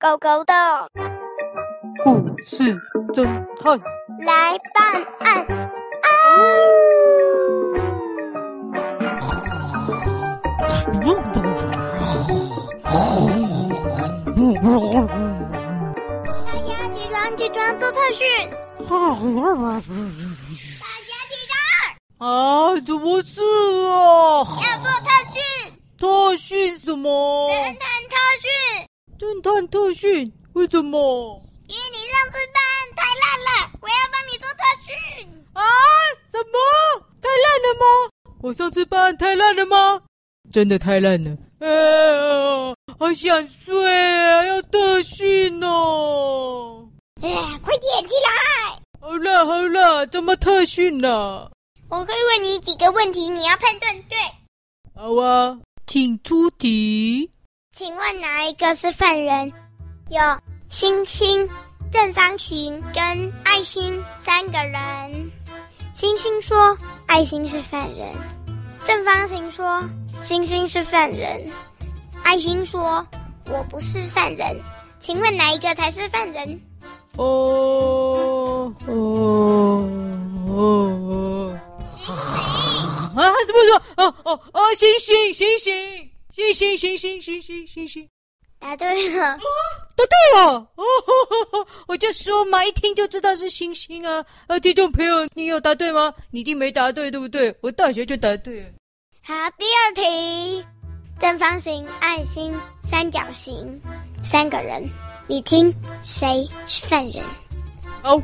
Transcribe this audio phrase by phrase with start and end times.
[0.00, 0.54] 狗狗的
[2.04, 2.62] 故事
[3.12, 3.24] 侦
[3.60, 3.76] 探
[4.24, 5.44] 来办案
[6.02, 6.06] 啊！
[16.46, 18.24] 大家起床，起床做特训！
[18.78, 19.16] 大家
[21.26, 21.58] 起床！
[22.18, 24.46] 啊，怎么是啊？
[24.46, 25.42] 要做特训。
[25.98, 27.50] 特训什么？
[27.50, 27.87] 侦探。
[29.18, 30.32] 侦探特训？
[30.52, 31.42] 为什么？
[31.66, 35.28] 因为你上次办案太烂了，我要帮你做特训。
[35.54, 35.62] 啊？
[36.30, 37.04] 什么？
[37.20, 38.10] 太烂了吗？
[38.40, 40.00] 我上次办案太烂了吗？
[40.52, 41.36] 真的太烂了。
[41.58, 46.88] 呃，好想睡啊，要特训哦。
[47.20, 47.28] 哎，
[47.60, 48.80] 快点起来！
[49.00, 51.50] 好了好了，怎么特训了？
[51.88, 54.16] 我会问你几个问题，你要判断对。
[54.94, 57.32] 好啊，请出题。
[57.78, 59.52] 请问哪一个是犯人？
[60.08, 60.20] 有
[60.68, 61.48] 星星、
[61.92, 65.30] 正方形跟爱心三个人。
[65.94, 66.76] 星星说
[67.06, 68.12] 爱心是犯人，
[68.82, 69.80] 正方形说
[70.24, 71.48] 星星是犯人，
[72.24, 73.06] 爱心说
[73.46, 74.60] 我不是犯人。
[74.98, 76.60] 请问哪一个才是犯人？
[77.16, 79.88] 哦哦哦
[80.48, 81.58] 哦！
[82.08, 84.04] 啊，什么什么？
[84.04, 84.74] 哦哦哦！
[84.74, 88.08] 星星星星星星星星星星星星，
[88.58, 89.38] 答对了，
[89.96, 90.68] 答对了！
[90.76, 90.84] 哦，
[91.86, 94.24] 我就说嘛，一听就知道是星星啊！
[94.46, 96.14] 啊，听众朋友，你有答对吗？
[96.30, 97.54] 你一定没答对，对不对？
[97.60, 98.66] 我大学就答对了。
[99.22, 100.64] 好，第二题，
[101.18, 103.80] 正方形、爱心、三角形，
[104.22, 104.88] 三个人。
[105.26, 107.22] 你听，谁是犯人？
[108.02, 108.22] 哦，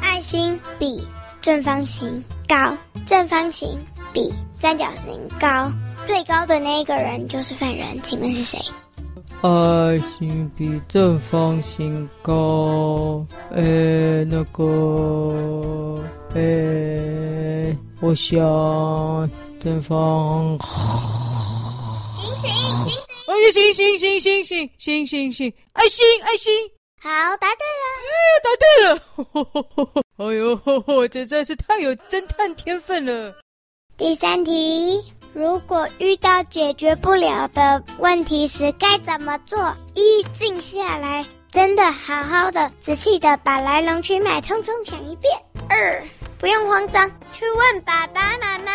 [0.00, 1.06] 爱心比
[1.40, 3.78] 正方形高，正方形
[4.12, 5.70] 比三角形高，
[6.08, 8.00] 最高的那一个人就是犯人。
[8.02, 8.58] 请问是谁？
[9.42, 13.22] 爱心比正方形高，
[13.54, 16.02] 诶，那个，
[16.34, 18.40] 诶，我想
[19.60, 20.56] 正方。
[23.26, 26.52] 哎，行行行行行行行行，爱心爱心，
[27.02, 33.34] 好，答对了，哎，答对了， 哎呦呵呵，这真是太有侦探天分了。
[33.98, 35.02] 第三题，
[35.34, 39.74] 如果遇到解决不了的问题时该怎么做？
[39.94, 45.32] 一，静下来，真的好好的、仔细的把来龙去脉通通想一遍。
[45.68, 46.02] 二，
[46.38, 48.72] 不用慌张，去问爸爸妈妈。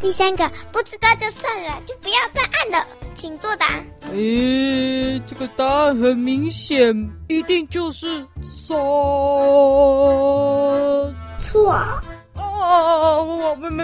[0.00, 3.80] 第三个不知道就算了，就不要办案了，请作答。
[4.10, 6.92] 诶，这个答案很明显，
[7.28, 8.26] 一定就是
[8.66, 8.76] 错。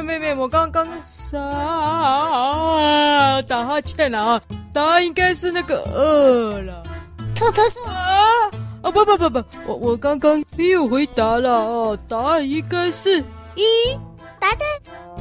[0.09, 2.63] 哦，我没没没没，我刚刚啥、啊
[3.43, 4.41] 打哈欠了啊！
[4.73, 6.83] 答案应该是那个二了。
[7.35, 8.25] 错错错啊！
[8.83, 13.19] 啊不不不不，我我刚刚没有回答了哦，答案应该是
[13.55, 13.63] 一。
[14.41, 14.65] 答对。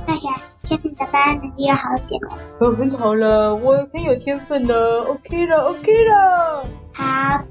[0.08, 2.38] 大侠，下次你的办案能力要好一点哦。
[2.60, 5.02] 哦，很好了，我很有天分的。
[5.04, 6.66] OK 了，OK 了。
[6.94, 7.04] 好，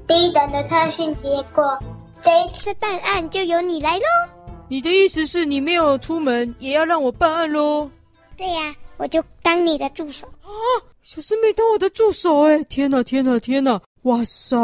[0.07, 1.77] 第一等的特训结果，
[2.23, 4.03] 这一次办案就由你来喽。
[4.69, 7.89] 你的意思是你没有出门也要让我办案喽？
[8.35, 10.27] 对呀、我就当你的助手。
[10.43, 10.49] 啊，
[11.01, 13.81] 小师妹当我的助手哎、天哪，天哪，天哪！
[14.03, 14.55] 哇塞！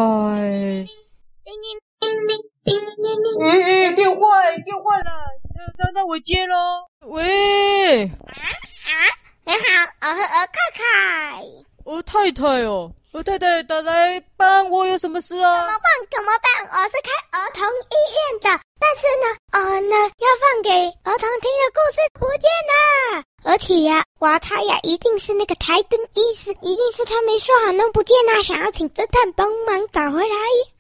[1.44, 3.26] 叮叮叮叮叮叮叮！
[3.44, 3.48] 哎
[3.88, 5.12] 哎，电话哎、电话了，
[5.78, 6.56] 那那我接喽。
[7.08, 8.06] 喂。
[8.06, 8.92] 啊啊，
[9.46, 9.58] 你好，
[10.02, 10.38] 我是太
[10.76, 11.44] 太。
[11.86, 15.58] 鹅太太哦，鹅太太打来帮我有什么事啊？
[15.58, 16.08] 怎么办？
[16.12, 16.64] 怎么办？
[16.72, 20.70] 我是开儿童医院的，但是呢，呃呢，要放给
[21.04, 30.36] 儿童听的故事不见了，而且呀，我猜呀，一定是那个台灯医师，一定是他没说好弄不见啊，想要请侦探帮忙找回来。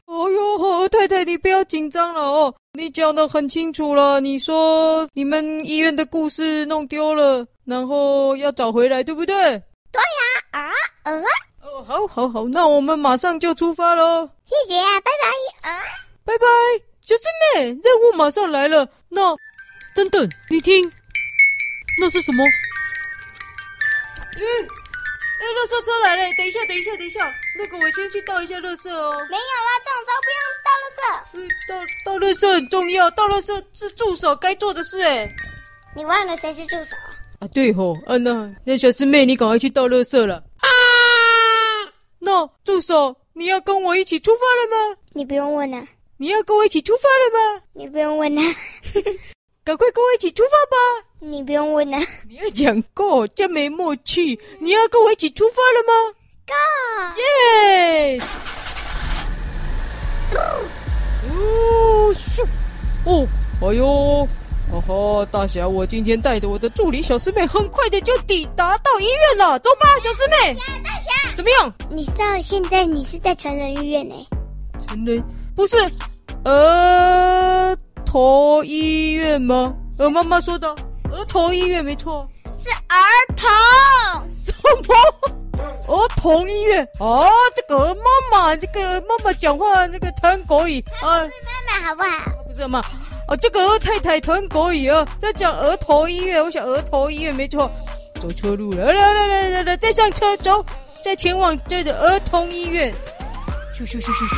[0.05, 2.53] 哦哟，鹅太太，你不要紧张了哦。
[2.73, 9.61] 你讲的很清楚了，你说你们医院的故事弄丢了，然后要找回来，对不对？
[9.93, 10.71] 对呀，啊，
[11.03, 11.21] 呃，
[11.61, 14.27] 哦，好，好，好，那我们马上就出发喽。
[14.43, 15.79] 谢谢啊，拜拜，啊，
[16.25, 16.45] 拜拜，
[17.01, 17.23] 小师
[17.55, 18.89] 妹，任务马上来了。
[19.09, 19.21] 那，
[19.95, 20.91] 等等，你听，
[22.01, 22.43] 那是什么？
[24.35, 24.67] 嗯。
[25.43, 26.23] 哎，垃圾车来了！
[26.37, 29.11] 等一下，等一下，等一下，那个我先去倒一下垃圾哦。
[29.29, 31.01] 没有了，这种时候不用倒垃圾。
[31.33, 35.29] 嗯，倒倒垃圾很重要，倒垃圾是助手该做的事哎。
[35.93, 36.95] 你忘了谁是助手
[37.51, 40.43] 对吼，安娜，那小师妹，你赶快去倒垃圾了。
[42.19, 44.97] 那助手，你要跟我一起出发了吗？
[45.13, 45.85] 你不用问啊。
[46.17, 47.61] 你要跟我一起出发了吗？
[47.73, 48.41] 你不用问啊。
[49.65, 50.77] 赶快跟我一起出发吧。
[51.19, 51.99] 你不用问啊。
[52.29, 54.39] 你要讲够，真没默契。
[54.59, 55.93] 你要跟我一起出发了吗
[56.47, 56.53] ？Go！
[57.19, 58.19] 耶！
[61.29, 62.45] 呜咻！
[63.05, 63.27] 哦，
[63.61, 64.27] 哎呦！
[64.87, 69.57] 吼，大侠，我今天带着我的助理小师妹，很快的就抵达到医院了。
[69.59, 70.53] 走吧，小师妹。
[70.83, 71.73] 大侠，怎么样？
[71.89, 74.27] 你知道现在你是在成人医院呢？
[74.87, 75.23] 成人
[75.55, 75.77] 不是
[76.43, 79.73] 儿童医院吗？
[79.97, 80.67] 呃，妈妈说的
[81.11, 82.27] 儿童医院没错，
[82.57, 82.97] 是儿
[83.37, 83.49] 童。
[84.33, 84.51] 什
[84.87, 84.95] 么？
[85.87, 86.85] 儿童医院？
[86.99, 87.25] 哦，
[87.55, 91.19] 这个妈妈，这个妈妈讲话那个谈国语啊。
[91.19, 92.31] 是妈妈好不好？
[92.47, 93.02] 不是妈妈。
[93.33, 96.43] 哦，这个二太太谈国语啊，在讲儿童医院。
[96.43, 97.67] 我想儿童医院没错，
[98.21, 98.85] 走错路了。
[98.85, 100.63] 来来来来来来，再上车走，
[101.03, 102.93] 再前往这个儿童医院。
[103.73, 104.35] 咻咻咻咻咻。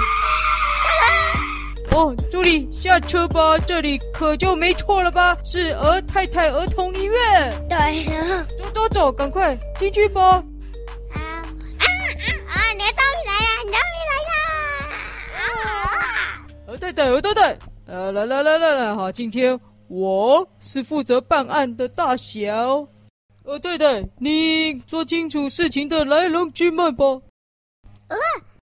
[1.93, 5.37] 哦，助理下车吧，这里可就没错了吧？
[5.43, 7.67] 是儿太太儿童医院。
[7.67, 10.21] 对了，走走走，赶快进去吧。
[10.23, 11.85] 啊啊
[12.47, 12.55] 啊！
[12.77, 14.33] 你终于来了，你终于来了。
[15.35, 16.47] 啊！
[16.67, 17.57] 儿太太，儿太太。
[17.87, 22.87] 呃，来来来来来，好，今天我是负责办案的大小。
[23.43, 27.05] 呃，对对，你说清楚事情的来龙去脉吧。
[28.07, 28.17] 呃，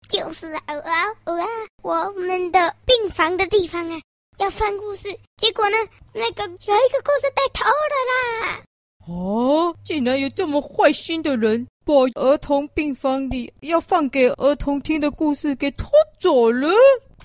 [0.08, 0.82] 就是啊，呃
[1.24, 1.46] 呃，
[1.82, 4.00] 我们的病房的地方啊，
[4.38, 5.02] 要翻故事，
[5.36, 5.76] 结果呢，
[6.14, 8.62] 那个有一个故事被偷了啦。
[9.10, 15.88] 哦，竟然有这么坏心的人，把儿童病房里要放给儿童听的故事给偷
[16.20, 16.68] 走了。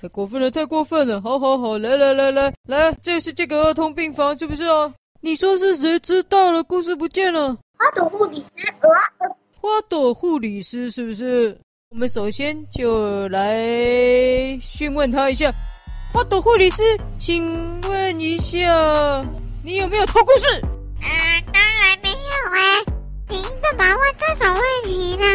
[0.02, 1.22] 太过分了，太过分了！
[1.22, 4.92] 好好好，来来来来来，这是这个儿童病房，是不是啊？
[5.22, 6.64] 你说是谁知道了？
[6.64, 7.56] 故事不见了。
[7.78, 8.50] 花朵护理师，
[8.82, 8.90] 呃，
[9.20, 11.56] 呃，花朵护理师是不是？
[11.92, 15.54] 我们首先就来询问他一下。
[16.12, 16.82] 花朵护理师，
[17.20, 19.24] 请问一下，
[19.64, 20.75] 你有没有偷故事？
[21.06, 22.60] 啊，当然没有啊！
[23.30, 25.25] 您怎么问这种问题呢？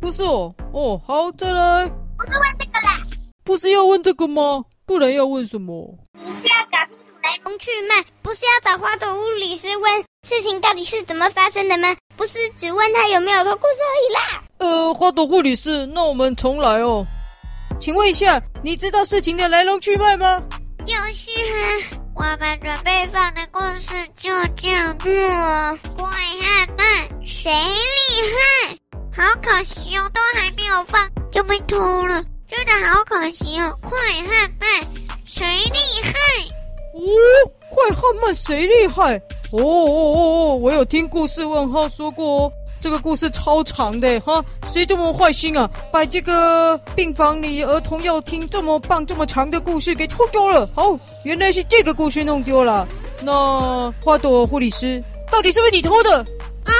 [0.00, 1.86] 不是哦，哦，好再来。
[2.18, 2.98] 不是问这个啦。
[3.44, 4.64] 不是要问这个吗？
[4.86, 5.98] 不然要问什么？
[6.14, 11.94] 你是要搞清楚来龙去脉，不是要找花朵护理师问事情到底是怎么发生的吗？
[12.16, 14.42] 不是只问他有没有偷故事而已啦。
[14.58, 17.04] 呃，花朵护理师，那我们重来哦。
[17.80, 20.42] 请问一下，你知道事情的来龙去脉吗？
[20.86, 21.30] 就是
[22.14, 25.10] 我们准备放的故事就叫做
[25.96, 28.76] 《怪汉漫》，谁厉害？
[29.14, 31.00] 好可惜哦，都还没有放
[31.30, 32.22] 就被偷了。
[32.46, 33.72] 真的好可惜哦！
[33.80, 34.86] 快汉漫，
[35.24, 36.12] 谁厉害？
[36.94, 39.16] 哦，快汉漫谁厉害？
[39.52, 40.56] 哦哦哦哦！
[40.56, 45.70] 我有听故事问号说过哦，这个故事超长的哈，谁这么坏心啊？
[45.92, 50.68] 把这个病房里儿童要听这么棒、这么长的故事给偷丢了。
[50.74, 52.88] 好，原来是这个故事弄丢了。
[53.22, 55.00] 那花朵护理师，
[55.30, 56.18] 到底是不是你偷的？
[56.64, 56.72] 啊！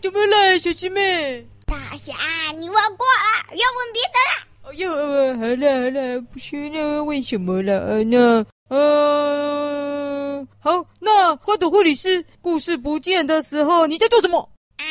[0.00, 1.46] 怎么了，小师妹？
[1.66, 2.14] 大侠，
[2.58, 4.32] 你问过了，要问别的了。
[4.62, 4.90] 哦哟，
[5.36, 7.78] 好了好了，不需要问什么了。
[7.80, 14.40] 呃，那呃，好，那花朵护理师，故事不见的时候你在做什么？
[14.76, 14.84] 啊，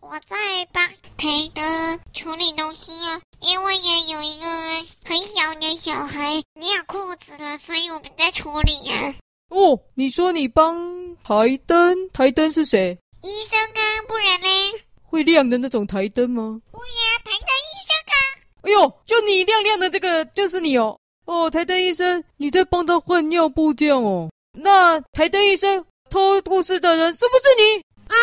[0.00, 0.36] 我在
[0.72, 0.82] 帮
[1.18, 1.62] 台德
[2.14, 4.46] 处理东西啊，因为也有一个
[5.04, 9.14] 很小的小孩尿裤子了，所以我们在处理呀。
[9.50, 10.74] 哦，你说你帮
[11.22, 12.08] 台灯？
[12.10, 12.98] 台灯是谁？
[13.20, 14.46] 医生啊，不然呢？
[15.02, 16.58] 会亮的那种台灯吗？
[16.72, 18.14] 对呀，台灯医生啊！
[18.62, 20.98] 哎呦，就你亮亮的这个就是你哦！
[21.26, 24.30] 哦，台灯医生，你在帮他换尿布这样哦？
[24.52, 27.82] 那台灯医生偷故事的人是不是你？
[28.08, 28.16] 啊！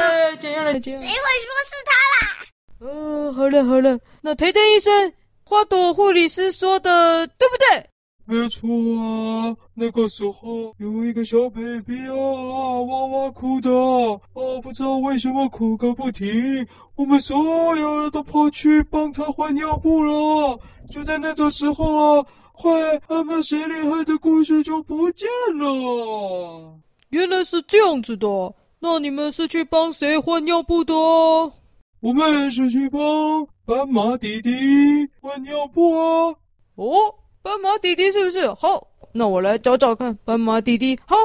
[0.00, 0.78] 哎，怎样了？
[0.78, 1.02] 怎样？
[1.02, 2.92] 谁会说是他啦？
[2.92, 5.12] 哦，好了好了，那台灯医生，
[5.44, 7.86] 花朵护理师说的对不对？
[8.28, 8.68] 没错
[9.00, 16.66] 啊，那个时候有一个小 baby 啊，哇哇哭的，啊，不知道为什么哭个不停。
[16.96, 17.36] 我们所
[17.76, 20.58] 有人都跑去帮他换尿布了。
[20.90, 25.28] 就在那个时候啊，快汉漫谁厉害的故事就不见
[25.58, 26.78] 了。
[27.10, 28.26] 原来是这样子的，
[28.80, 30.94] 那你们是去帮谁换尿布的？
[30.94, 33.00] 我们是去帮
[33.64, 34.50] 斑马弟弟
[35.20, 36.34] 换尿布啊。
[36.76, 37.14] 哦。
[37.42, 38.52] 斑马弟弟是不是？
[38.54, 40.12] 好，那我来找找看。
[40.24, 41.16] 斑马弟弟，好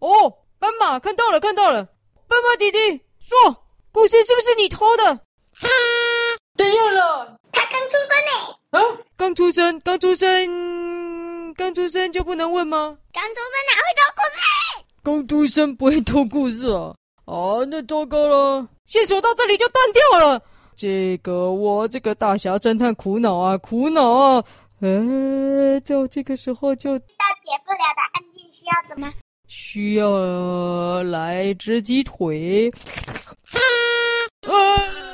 [0.00, 1.84] 哦，斑马看到了，看到了。
[2.26, 2.78] 斑马弟弟
[3.18, 3.36] 说
[3.92, 5.20] ：“故事是不是你偷的？”
[6.56, 7.35] 怎样了？
[7.56, 8.32] 他刚出生呢。
[8.70, 8.78] 啊，
[9.16, 12.98] 刚出生，刚出生，刚出生就不能问吗？
[13.14, 14.36] 刚出生哪会偷故事？
[15.02, 16.94] 刚出生不会偷故事啊！
[17.24, 20.42] 啊，那糟糕了，线索到这里就断掉了。
[20.74, 24.44] 这个我这个大侠侦探苦恼啊，苦恼啊。
[24.82, 29.10] 呃，就这个时候就遇到解不了的案件，需要怎么？
[29.48, 32.70] 需要来只鸡腿。
[34.42, 34.52] 呃，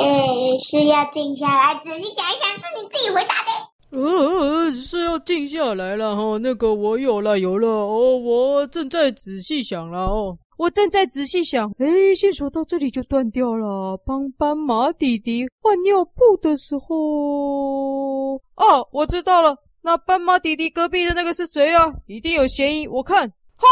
[0.00, 3.50] 呃，是要静下来仔细想一想，是你自己回答的。
[3.92, 6.38] 呃，是要静下来了哈。
[6.38, 11.70] 那个我有了有了哦，我正在仔细想了哦，我正在仔细想。
[11.78, 14.00] 哎，线索到这里就断掉了。
[14.06, 19.56] 帮斑马弟弟换尿布的时候，哦，我知道了。
[19.82, 21.92] 那斑马弟弟隔壁的那个是谁啊？
[22.06, 22.86] 一定有嫌疑。
[22.86, 23.66] 我看，哈，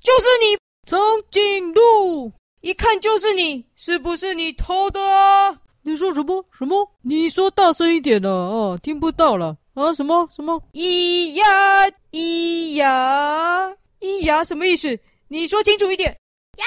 [0.00, 0.98] 就是你，长
[1.30, 5.58] 颈鹿，一看就是你，是不是你偷的啊？
[5.82, 6.44] 你说什么？
[6.52, 6.86] 什么？
[7.00, 8.28] 你说大声一点呢？
[8.30, 9.90] 啊，听不到了啊！
[9.94, 10.28] 什么？
[10.30, 10.62] 什么？
[10.74, 14.98] 咿呀咿呀咿呀，什么意思？
[15.28, 16.10] 你说清楚一点。
[16.58, 16.66] 呀，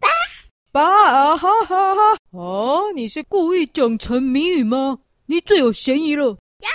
[0.00, 0.08] 爸，
[0.72, 2.18] 爸啊哈哈哈！
[2.30, 4.98] 哦，你是故意讲成谜语吗？
[5.26, 6.38] 你最有嫌疑了。
[6.62, 6.68] 呀，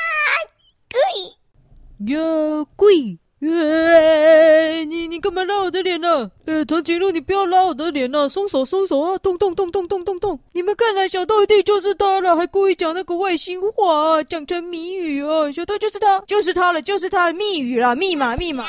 [0.92, 2.14] 贵！
[2.14, 3.18] 呀，鬼！
[3.44, 4.86] 耶！
[4.86, 6.32] 你你干嘛拉我的脸呢？
[6.46, 8.28] 呃，长颈鹿，你不要拉我的脸呐！
[8.30, 9.18] 松手松手啊！
[9.18, 10.40] 动动动动动动动！
[10.54, 15.52] 你们看来小豆一定就是他了，还故意讲那个外星话，讲成谜语啊！
[15.52, 18.66] 小豆就是他，就是他了，就是他的密语啦，密码密码。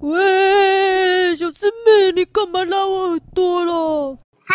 [0.00, 4.16] 喂，小师妹，你干嘛拉我耳朵了？
[4.46, 4.54] 他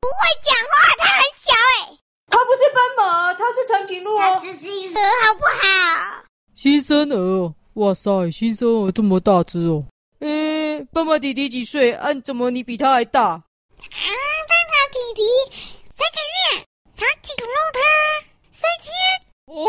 [0.00, 1.96] 不会讲话，他很小哎。
[2.28, 4.30] 他不是斑马，他是长颈鹿啊。
[4.30, 6.24] 他是新生儿，好不好？
[6.54, 7.54] 新生儿。
[7.74, 9.84] 哇塞，新生儿这么大只哦！
[10.18, 11.92] 诶，斑马弟弟几岁？
[11.92, 13.22] 啊，怎么你比他还大？
[13.22, 13.40] 啊，
[13.78, 15.22] 斑马弟弟
[15.96, 16.18] 三个
[16.58, 17.80] 月，长颈鹿他
[18.50, 18.90] 三天。
[19.46, 19.66] 哦，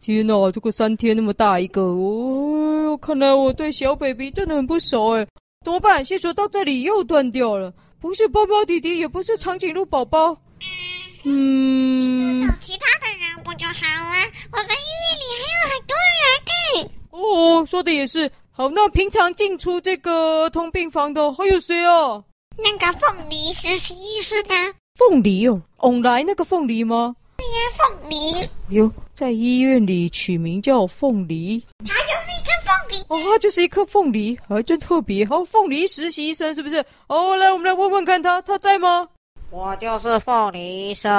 [0.00, 2.96] 天哪，这个三天那么大一个哦！
[3.00, 5.26] 看来我对小 baby 真的很不熟诶，
[5.64, 6.04] 怎么办？
[6.04, 10.36] 线索到这里又断掉了，不是斑马弟弟，也不是长颈鹿宝宝。
[11.22, 14.16] 嗯，找其他的人不就好了？
[14.52, 16.50] 我们医院里还有很多人呢。
[17.76, 18.30] 哦，说的也是。
[18.52, 22.24] 好，那平常进出这个通病房的还有谁啊？
[22.56, 24.54] 那个凤梨实习医生呢？
[24.94, 27.14] 凤梨哦，翁来那个凤梨吗？
[27.36, 28.48] 对呀，凤梨。
[28.70, 31.62] 哟，在医院里取名叫凤梨。
[31.86, 33.04] 它就是一颗凤梨。
[33.08, 35.26] 哦，它就是一颗凤梨，还真特别。
[35.26, 36.82] 好，凤梨实习医生是不是？
[37.08, 39.06] 哦，来，我们来问问看他，他在吗？
[39.50, 41.12] 我就是凤梨医生。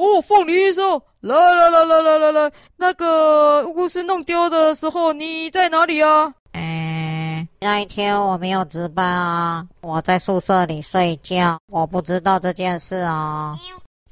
[0.00, 6.32] 哦，凤梨医生，来来来来来来来，那个故事弄丢的时候，你在哪里啊？
[6.54, 13.54] 嗯，那一天我没有值班啊，我在宿舍里睡觉，我不知道这件事啊。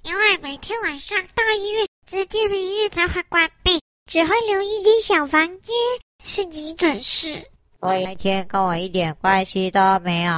[0.02, 5.74] 因为每天晚上大医院，指定的医院才会关闭，只会留一间小房间
[6.22, 7.42] 是急诊室。
[7.80, 10.32] 所以那天跟我一点关系都没有，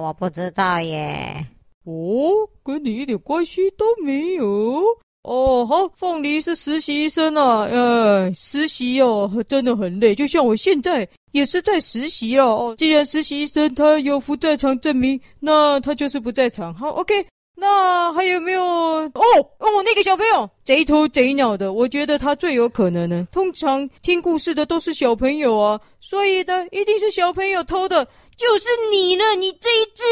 [0.00, 1.46] 我不知道耶。
[1.84, 4.84] 哦，跟你一点关系都没有
[5.22, 5.66] 哦。
[5.66, 12.44] 好，凤梨是实习医生啊，呃，实习哦，真的很累，就像我现在也是在实习哦。
[12.46, 16.74] 哦，既然实习医生他有不在场证明，那他就是不在场。
[16.74, 18.62] 好，OK，那还有没有？
[18.62, 19.10] 哦
[19.58, 23.26] 哦，那个小朋友贼头贼脑的，我觉得他最有可能呢。
[23.32, 28.06] 通常听故事的都是小朋友啊，所以呢，一定是小朋友偷的，
[28.40, 30.02] 就是你了，你这一只。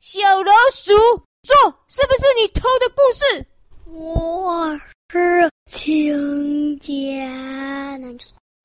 [0.00, 0.92] 小老鼠，
[1.44, 1.54] 说
[1.86, 3.46] 是不是你偷的故事？
[3.84, 4.76] 我
[5.12, 7.30] 是清洁，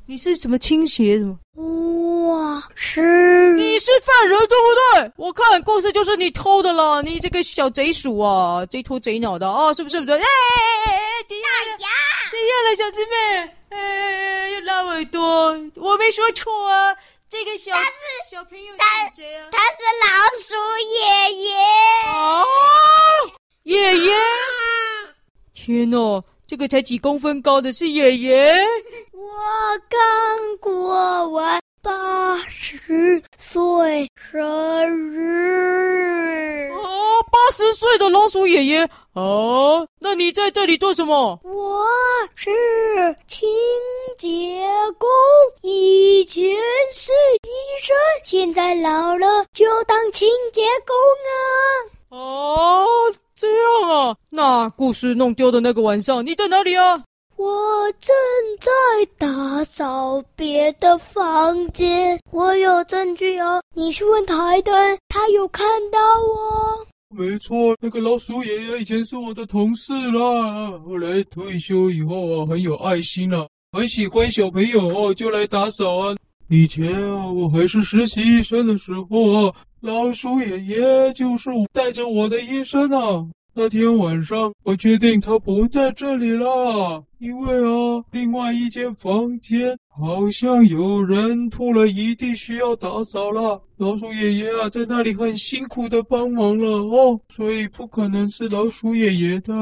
[0.08, 1.38] 你是什么清洁什么？
[1.54, 5.12] 我是你是犯人对不对？
[5.18, 10.04] 我看故事就是你偷的了，你这个小贼鼠啊，贼头贼脑的啊，是不是？
[10.04, 10.24] 对不对？
[10.24, 11.78] 哎哎哎哎，怎样了？
[12.32, 13.54] 怎样了，小姊妹？
[13.70, 16.96] 哎，又拉耳朵，我没说错啊。
[17.32, 17.72] 这个小
[18.30, 18.84] 小朋友他，
[19.52, 20.06] 他是老
[20.38, 20.54] 鼠
[20.90, 21.56] 爷爷
[22.14, 22.46] 哦，
[23.64, 24.12] 爷爷！
[25.54, 28.62] 天哪，这个才几公分高的是爷爷？
[29.14, 29.22] 我
[29.88, 41.40] 刚过完八十岁生日哦，八十岁的老鼠爷爷哦，那你在这里做什么？
[41.46, 41.88] 我
[42.36, 42.50] 是
[43.26, 43.50] 清
[44.18, 45.08] 洁工，
[45.62, 46.11] 以前是医生，
[48.24, 50.96] 现在老了就当清洁工
[51.28, 52.18] 啊。
[52.18, 52.86] 哦，
[53.36, 57.04] 这样啊，那故事弄丢的那个晚上，你在哪里啊？
[57.38, 58.14] 我正
[58.60, 58.70] 在
[59.18, 63.62] 打扫别的房间，我有证据哦。
[63.74, 66.86] 你去问台灯，他有看到我。
[67.16, 70.80] 没错，那个老鼠爷爷以前是我的同事啦。
[70.86, 76.16] 后来退休以后啊，很有爱心啊，很喜欢小朋友哦，就来打扫啊。
[76.54, 83.26] 以前啊，我还是实习医生的时候啊，老鼠爷爷就是带着我的医生啊。
[83.54, 93.62] 那天晚上，我确定他不在这里了，因为啊，另外一间房间好像有人吐了一地，需要打扫了。
[93.78, 99.54] 老鼠爷爷啊，在那里很辛苦的帮忙了哦，所以不可能是老鼠爷爷的。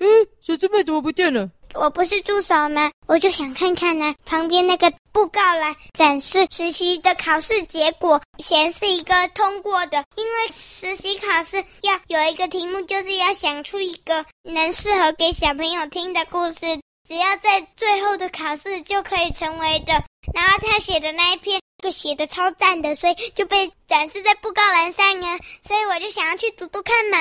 [0.00, 0.06] 诶，
[0.42, 1.50] 小师妹怎么不见了？
[1.74, 2.90] 我不是助手吗？
[3.06, 10.04] 我就想看看呢、旁边那个布告栏展示实习的考试结果，显示一个通过的。
[10.16, 19.92] 因为实习考试要有一个题目，就是要想出一个能适合给小朋友听的故事，只要在最后的考试就可以成为的。
[20.34, 25.38] 然后他写的那一篇，那个写的超赞的，所以就被展示在布告栏上啊。
[25.62, 27.18] 所以我就想要去读读看嘛。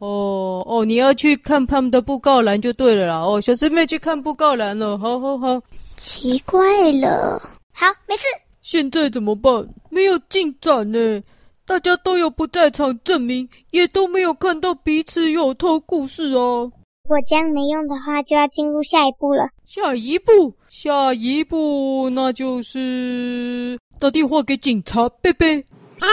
[0.00, 3.20] 哦哦，你要去看他们的布告栏就对了啦。
[3.20, 4.98] 哦，小师妹去看布告栏了。
[4.98, 5.60] 好好好。
[5.96, 7.40] 奇怪了，
[7.72, 8.24] 好，没事。
[8.62, 9.68] 现在怎么办？
[9.90, 11.22] 没有进展呢。
[11.66, 16.72] 大家都有不在场证明，也都没有看到彼此有偷故事哦。
[17.04, 19.46] 如果这样没用的话，就要进入下一步了。
[19.66, 25.60] 下一步，下一步，那就是打电话给警察贝贝。
[26.00, 26.06] 啊，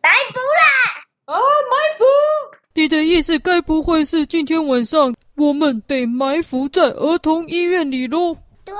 [0.00, 0.75] 逮捕啦！
[2.76, 8.36] 你的意思该不会是今天晚上我们得埋伏在儿童医院里喽？
[8.66, 8.74] 对。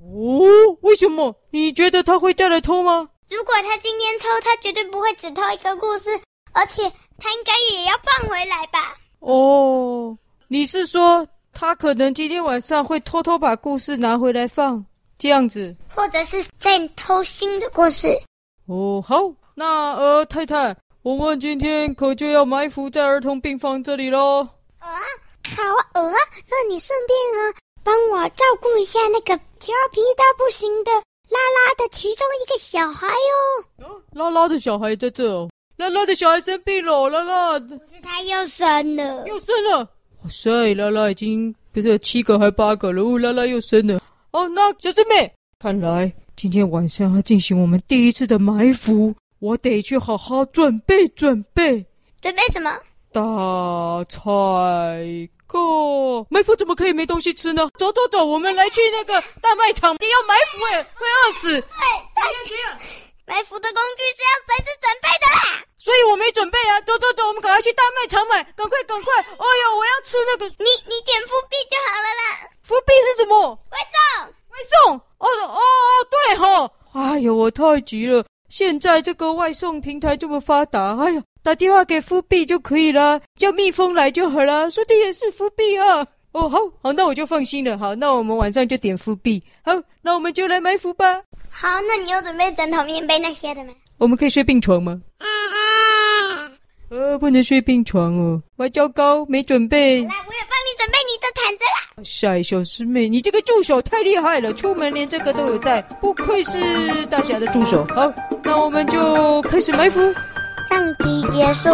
[0.00, 0.42] 哦，
[0.80, 1.32] 为什么？
[1.52, 3.08] 你觉得他会再来偷吗？
[3.28, 6.10] 如果他今天偷，他绝对不会只偷一个故事，
[6.50, 6.82] 而且
[7.16, 8.96] 他应该也要放回来吧？
[9.20, 10.18] 哦，
[10.48, 14.84] 你是说他可能今天晚上会偷偷把故事拿回来放，
[15.16, 15.76] 这样子？
[15.94, 18.08] 或者是在偷新的故事？
[18.66, 20.76] 哦，好，那呃，太太。
[21.02, 24.46] 我们今天可就要埋伏在儿童病房这里喽。
[24.78, 24.86] 啊，
[25.56, 26.12] 好啊，呃，
[26.46, 33.86] 那你顺便啊，帮我照顾一下那个调皮到不行的拉拉的其中一个小孩哟。
[33.86, 34.02] 哦。
[34.12, 37.58] 拉拉的小孩在这哦，拉拉的小孩生病了，拉拉。
[37.58, 39.78] 不是他又生了，又生了。
[40.22, 43.98] 哇塞，拉拉已经不是有七个还八个了，哦，拉拉又生了。
[44.32, 49.14] 哦，那小师妹，看来今天晚上要进行我们第一次的埋伏。
[49.40, 51.86] 我得去好好准备准备，
[52.20, 52.70] 准备什么？
[53.10, 54.20] 大采
[55.46, 56.22] 购。
[56.28, 57.70] 埋伏怎么可以没东西吃呢？
[57.78, 59.96] 走走走，我们来去那个大卖场。
[59.98, 61.48] 你要埋伏哎，会饿死。
[61.58, 61.60] 对，
[62.14, 62.78] 大家
[63.26, 65.64] 埋伏的工具是要随时准备的啦。
[65.78, 66.78] 所以我没准备啊。
[66.82, 69.22] 走走走，我们赶快去大卖场买，赶快赶快。
[69.22, 69.24] 哎
[69.64, 70.46] 呦，我要吃那个。
[70.58, 72.46] 你你点伏币就好了啦。
[72.62, 73.58] 伏币是什么？
[73.72, 74.96] 外送，外送。
[75.16, 75.62] 哦哦哦，
[76.10, 76.70] 对哈。
[76.92, 78.22] 哎呦，我太急了。
[78.50, 86.04] 现在这个外送平台这么发达，哎呀，打电话给夫币就可以了，叫蜜蜂来就好了，说的也是夫币啊。
[86.32, 87.78] 哦，好好，那我就放心了。
[87.78, 89.40] 好，那我们晚上就点夫币。
[89.62, 91.22] 好，那我们就来埋伏吧。
[91.48, 93.72] 好，那你有准备枕头、棉被那些的吗？
[93.98, 95.00] 我们可以睡病床吗？
[95.18, 96.19] 啊啊！
[96.90, 100.02] 呃，不能睡病床哦，我，糟糕，没准备。
[100.02, 102.02] 来，我也帮你准备你的毯子啦。
[102.02, 107.86] 晒小师妹，你这个助手太厉害了，出门连这个都有带，不愧是大侠的助手。
[107.94, 108.12] 好。
[108.42, 110.00] 那我们就开始埋伏。
[110.68, 111.68] 上集结束。